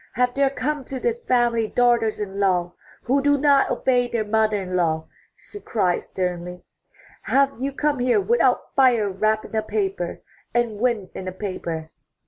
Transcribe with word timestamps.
Have 0.13 0.33
there 0.33 0.49
come 0.49 0.83
to 0.85 0.99
this 0.99 1.19
family 1.21 1.67
daughters 1.67 2.19
in 2.19 2.39
law 2.39 2.73
who 3.03 3.21
do 3.21 3.37
not 3.37 3.69
obey 3.69 4.07
their 4.07 4.25
mother 4.25 4.57
in 4.59 4.75
law?" 4.75 5.05
she 5.37 5.59
cried 5.61 6.01
sternly. 6.01 6.63
''Have 7.29 7.61
you 7.61 7.71
come 7.71 7.99
here 7.99 8.19
without 8.19 8.73
fire 8.75 9.07
wrapped 9.07 9.45
in 9.45 9.55
a 9.55 9.61
paper, 9.61 10.21
and 10.55 10.79
wind 10.79 11.11
in 11.13 11.27
a 11.27 11.31
paper?' 11.31 11.91